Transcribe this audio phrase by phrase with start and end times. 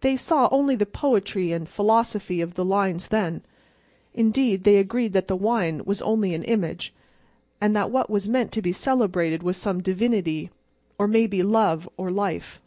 [0.00, 5.36] They saw only the poetry and philosophy of the lines then—indeed, they agreed that the
[5.36, 6.94] Wine was only an image,
[7.60, 10.48] and that what was meant to be celebrated was some divinity,
[10.98, 12.62] or maybe Love or Life.